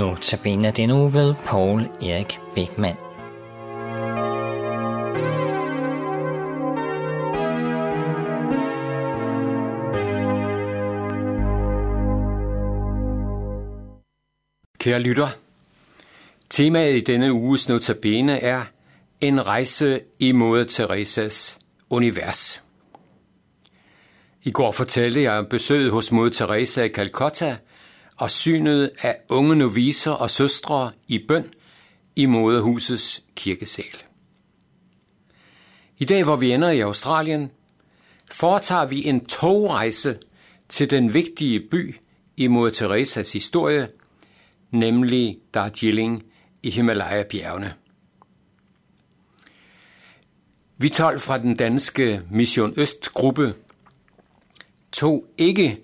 [0.00, 2.96] Nu tabiner den uge ved Paul Erik Bækman.
[14.78, 15.28] Kære lytter,
[16.50, 18.64] temaet i denne uges notabene er
[19.20, 21.58] en rejse i Moder Teresas
[21.90, 22.62] univers.
[24.42, 27.56] I går fortalte jeg om besøget hos Moder Teresa i Calcutta
[28.20, 31.52] og synet af unge noviser og søstre i bøn
[32.16, 34.02] i moderhusets kirkesal.
[35.98, 37.50] I dag, hvor vi ender i Australien,
[38.30, 40.18] foretager vi en togrejse
[40.68, 41.96] til den vigtige by
[42.36, 43.88] i Moder Teresas historie,
[44.70, 46.24] nemlig Darjeeling
[46.62, 47.74] i Himalaya-bjergene.
[50.78, 53.54] Vi 12 fra den danske Mission Øst-gruppe
[54.92, 55.80] tog ikke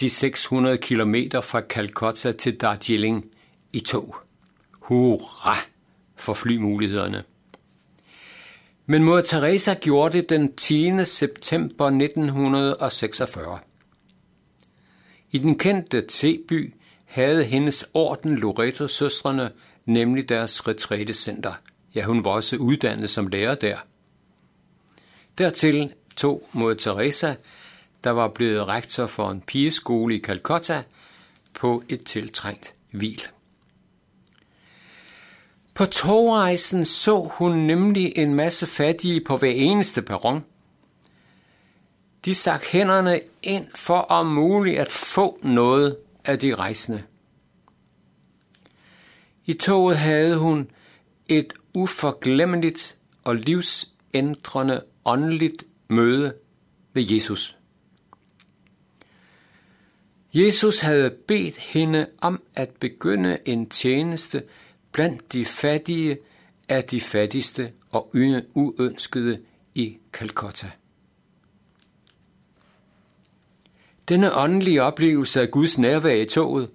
[0.00, 3.30] de 600 km fra Calcutta til Darjeeling
[3.72, 4.16] i tog.
[4.72, 5.56] Hurra
[6.16, 7.24] for flymulighederne.
[8.86, 11.04] Men Mor Teresa gjorde det den 10.
[11.04, 13.58] september 1946.
[15.30, 19.50] I den kendte T-by havde hendes orden Loreto-søstrene
[19.84, 21.52] nemlig deres retrætecenter.
[21.94, 23.76] Ja, hun var også uddannet som lærer der.
[25.38, 27.34] Dertil tog mod Teresa,
[28.08, 30.82] der var blevet rektor for en pigeskole i Calcutta,
[31.54, 33.22] på et tiltrængt hvil.
[35.74, 40.44] På togrejsen så hun nemlig en masse fattige på hver eneste perron.
[42.24, 47.02] De sak hænderne ind for om muligt at få noget af de rejsende.
[49.46, 50.70] I toget havde hun
[51.28, 56.34] et uforglemmeligt og livsændrende åndeligt møde
[56.92, 57.57] med Jesus.
[60.34, 64.42] Jesus havde bedt hende om at begynde en tjeneste
[64.92, 66.18] blandt de fattige
[66.68, 68.10] af de fattigste og
[68.54, 69.40] uønskede
[69.74, 70.70] i Calcutta.
[74.08, 76.70] Denne åndelige oplevelse af Guds nærvær i toget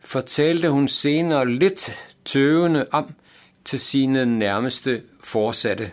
[0.00, 1.90] fortalte hun senere lidt
[2.24, 3.14] tøvende om
[3.64, 5.92] til sine nærmeste forsatte.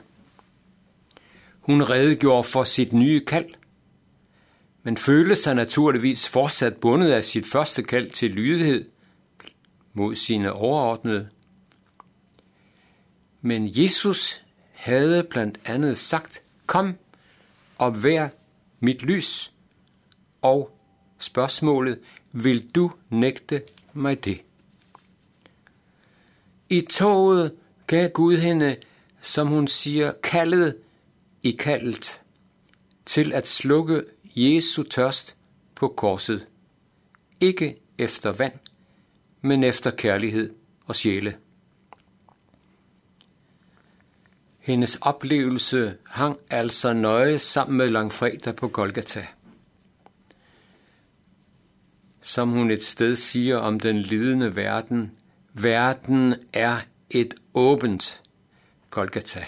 [1.59, 3.49] Hun redegjorde for sit nye kald,
[4.83, 8.85] men følte sig naturligvis fortsat bundet af sit første kald til lydighed
[9.93, 11.29] mod sine overordnede.
[13.41, 16.95] Men Jesus havde blandt andet sagt, kom
[17.77, 18.29] og vær
[18.79, 19.51] mit lys,
[20.41, 20.77] og
[21.19, 21.99] spørgsmålet,
[22.31, 23.61] vil du nægte
[23.93, 24.41] mig det?
[26.69, 27.53] I toget
[27.87, 28.75] gav Gud hende,
[29.21, 30.77] som hun siger, kaldet
[31.43, 32.21] i kaldet
[33.05, 34.03] til at slukke
[34.35, 35.35] Jesu tørst
[35.75, 36.47] på korset.
[37.39, 38.53] Ikke efter vand,
[39.41, 40.53] men efter kærlighed
[40.85, 41.37] og sjæle.
[44.59, 49.27] Hendes oplevelse hang altså nøje sammen med langfredag på Golgata.
[52.21, 55.11] Som hun et sted siger om den lidende verden,
[55.53, 56.77] verden er
[57.09, 58.21] et åbent
[58.89, 59.45] Golgata.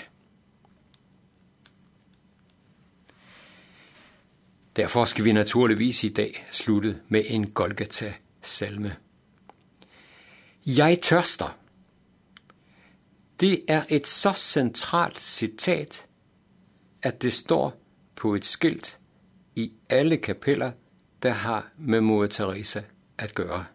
[4.76, 8.96] Derfor skal vi naturligvis i dag slutte med en Golgata-salme.
[10.66, 11.58] Jeg tørster.
[13.40, 16.08] Det er et så centralt citat,
[17.02, 17.82] at det står
[18.16, 19.00] på et skilt
[19.56, 20.72] i alle kapeller,
[21.24, 22.82] der har med Mor Teresa
[23.18, 23.66] at gøre.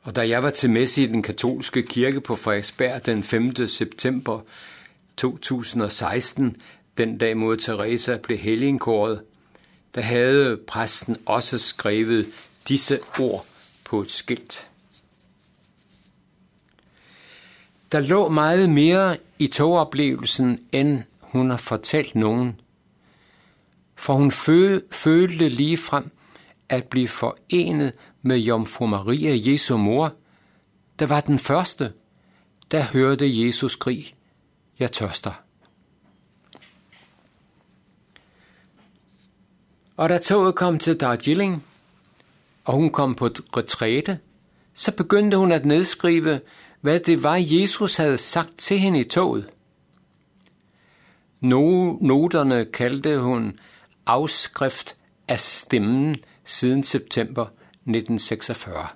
[0.00, 3.66] Og da jeg var til messe i den katolske kirke på Frederiksberg den 5.
[3.66, 4.40] september
[5.16, 6.56] 2016,
[6.98, 9.22] den dag mod Teresa blev helgenkåret,
[9.94, 12.26] der havde præsten også skrevet
[12.68, 13.46] disse ord
[13.84, 14.68] på et skilt.
[17.92, 22.60] Der lå meget mere i togoplevelsen, end hun har fortalt nogen.
[23.96, 24.30] For hun
[24.90, 26.10] følte lige frem
[26.68, 30.14] at blive forenet med Jomfru Maria, Jesu mor,
[30.98, 31.92] der var den første,
[32.70, 34.14] der hørte Jesus skrig,
[34.78, 35.47] jeg tørster.
[39.98, 41.64] Og da toget kom til Darjeeling,
[42.64, 44.18] og hun kom på retræte,
[44.74, 46.40] så begyndte hun at nedskrive,
[46.80, 49.50] hvad det var, Jesus havde sagt til hende i toget.
[51.40, 53.58] Noterne kaldte hun
[54.06, 54.96] afskrift
[55.28, 58.86] af stemmen siden september 1946.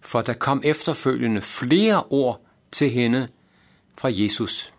[0.00, 2.40] For der kom efterfølgende flere ord
[2.72, 3.28] til hende
[3.98, 4.72] fra Jesus.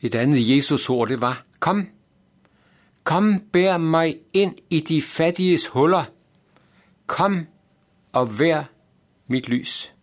[0.00, 1.86] Et andet Jesus-ord det var, kom,
[3.04, 6.04] Kom, bær mig ind i de fattiges huller.
[7.06, 7.46] Kom,
[8.12, 8.64] og vær
[9.26, 9.94] mit lys.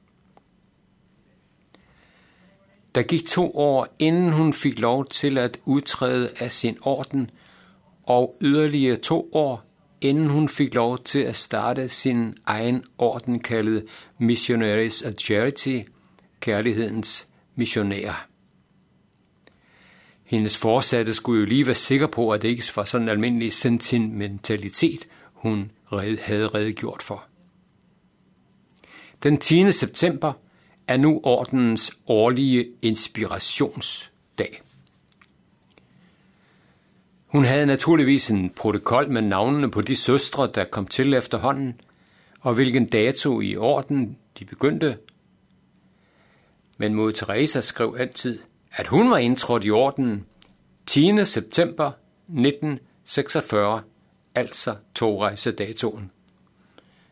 [2.95, 7.31] Der gik to år, inden hun fik lov til at udtræde af sin orden,
[8.03, 9.63] og yderligere to år,
[10.01, 13.85] inden hun fik lov til at starte sin egen orden kaldet
[14.17, 15.79] Missionaries of Charity,
[16.39, 18.28] kærlighedens missionærer.
[20.29, 23.53] Hendes forsatte skulle jo lige være sikker på, at det ikke var sådan en almindelig
[23.53, 25.71] sentimentalitet, hun
[26.21, 27.23] havde redegjort for.
[29.23, 29.71] Den 10.
[29.71, 30.33] september
[30.87, 34.61] er nu ordenens årlige inspirationsdag.
[37.25, 41.81] Hun havde naturligvis en protokol med navnene på de søstre, der kom til efterhånden,
[42.39, 44.97] og hvilken dato i orden de begyndte.
[46.77, 48.39] Men mod Teresa skrev altid,
[48.71, 50.25] at hun var indtrådt i ordenen
[50.85, 51.25] 10.
[51.25, 51.91] september
[52.27, 53.81] 1946,
[54.35, 56.11] altså togrejsedatoen.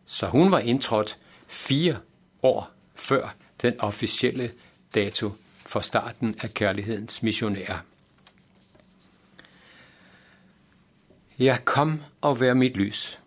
[0.06, 1.18] Så hun var indtrådt
[1.48, 1.98] fire
[2.44, 4.52] år før den officielle
[4.96, 5.32] dato
[5.66, 7.78] for starten af kærlighedens missionærer.
[11.40, 13.20] Ja, kom og vær mit lys.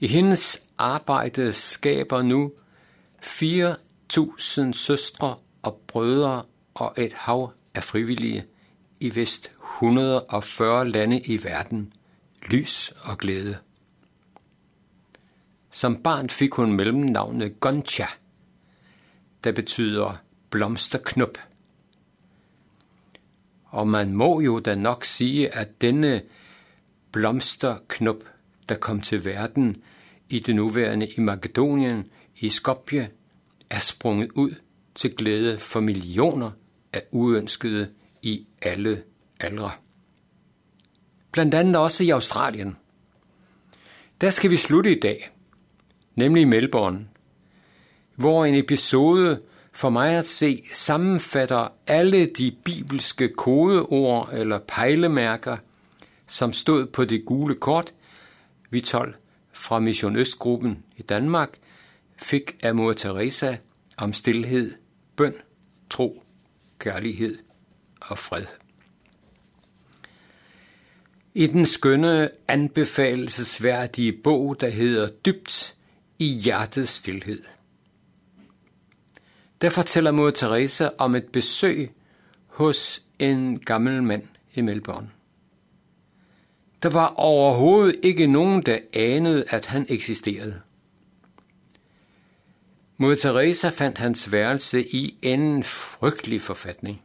[0.00, 2.52] I hendes arbejde skaber nu
[3.24, 6.44] 4.000 søstre og brødre
[6.78, 8.44] og et hav af frivillige
[9.00, 11.92] i vist 140 lande i verden
[12.46, 13.58] lys og glæde.
[15.70, 18.06] Som barn fik hun mellemnavnet Goncha,
[19.44, 20.16] der betyder
[20.50, 21.38] blomsterknop.
[23.64, 26.22] Og man må jo da nok sige, at denne
[27.12, 28.24] blomsterknop,
[28.68, 29.82] der kom til verden
[30.28, 33.10] i det nuværende i Makedonien, i Skopje,
[33.70, 34.54] er sprunget ud
[34.94, 36.50] til glæde for millioner
[36.92, 37.90] er uønskede
[38.22, 39.02] i alle
[39.40, 39.70] aldre.
[41.32, 42.76] Blandt andet også i Australien.
[44.20, 45.30] Der skal vi slutte i dag,
[46.14, 47.08] nemlig i Melbourne,
[48.14, 49.40] hvor en episode
[49.72, 55.56] for mig at se sammenfatter alle de bibelske kodeord eller pejlemærker,
[56.26, 57.94] som stod på det gule kort,
[58.70, 59.14] vi 12
[59.52, 61.58] fra Mission Østgruppen i Danmark
[62.16, 63.56] fik af mor Teresa
[63.96, 64.74] om stillhed,
[65.16, 65.34] bøn,
[65.90, 66.22] tro,
[66.78, 67.38] kærlighed
[68.00, 68.46] og fred.
[71.34, 75.74] I den skønne, anbefalesværdige bog, der hedder Dybt
[76.18, 77.42] i hjertets stillhed.
[79.60, 81.90] Der fortæller mor Teresa om et besøg
[82.46, 85.10] hos en gammel mand i Melbourne.
[86.82, 90.60] Der var overhovedet ikke nogen, der anede, at han eksisterede.
[93.00, 97.02] Mod Teresa fandt hans værelse i en frygtelig forfatning.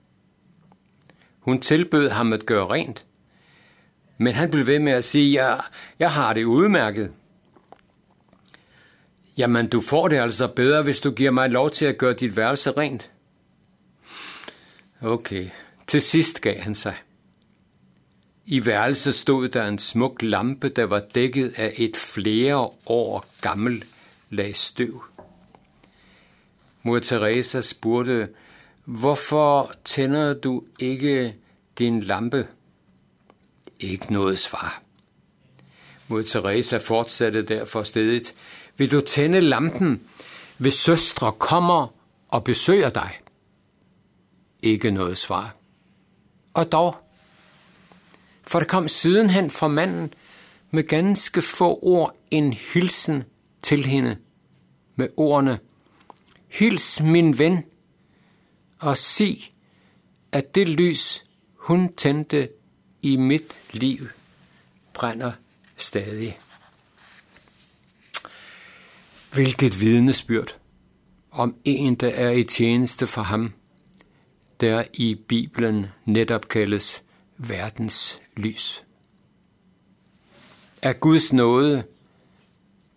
[1.40, 3.06] Hun tilbød ham at gøre rent,
[4.18, 5.58] men han blev ved med at sige, ja,
[6.00, 7.12] jeg har det udmærket.
[9.38, 12.36] Jamen, du får det altså bedre, hvis du giver mig lov til at gøre dit
[12.36, 13.12] værelse rent.
[15.02, 15.50] Okay,
[15.88, 16.96] til sidst gav han sig.
[18.46, 23.86] I værelset stod der en smuk lampe, der var dækket af et flere år gammelt
[24.30, 25.04] lag støv.
[26.84, 28.30] Mor Teresa spurgte,
[28.86, 31.36] hvorfor tænder du ikke
[31.80, 32.48] din lampe?
[33.80, 34.82] Ikke noget svar.
[36.08, 38.34] Mor Teresa fortsatte derfor stedet,
[38.78, 40.02] vil du tænde lampen,
[40.58, 41.88] hvis søstre kommer
[42.28, 43.20] og besøger dig?
[44.62, 45.56] Ikke noget svar.
[46.54, 46.96] Og dog,
[48.44, 50.14] for der kom sidenhen fra manden
[50.72, 53.24] med ganske få ord en hilsen
[53.62, 54.18] til hende
[54.96, 55.60] med ordene,
[56.54, 57.64] Hils min ven,
[58.80, 59.52] og sig,
[60.32, 61.24] at det lys,
[61.56, 62.50] hun tændte
[63.02, 64.08] i mit liv,
[64.94, 65.32] brænder
[65.78, 66.40] stadig.
[69.34, 70.58] Hvilket vidnesbyrd
[71.32, 73.54] om en, der er i tjeneste for ham,
[74.60, 77.04] der i Bibelen netop kaldes
[77.38, 78.84] verdens lys.
[80.82, 81.84] Af Guds nåde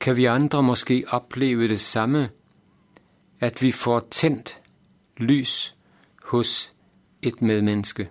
[0.01, 2.31] kan vi andre måske opleve det samme,
[3.41, 4.63] at vi får tændt
[5.17, 5.75] lys
[6.25, 6.73] hos
[7.23, 8.09] et medmenneske.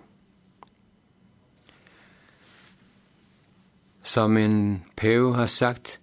[4.02, 6.00] Som en pave har sagt,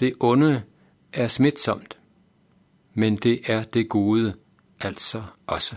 [0.00, 0.62] det onde
[1.12, 1.98] er smitsomt,
[2.94, 4.34] men det er det gode
[4.80, 5.76] altså også.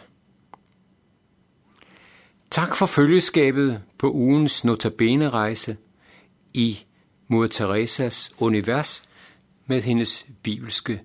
[2.51, 5.77] Tak for følgeskabet på ugens notabene-rejse
[6.53, 6.85] i
[7.27, 9.03] Mor Teresas univers
[9.65, 11.01] med hendes bibelske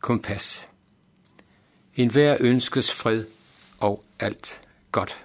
[0.00, 0.71] kompas.
[1.96, 3.24] En hver ønskes fred
[3.78, 4.60] og alt
[4.92, 5.18] godt.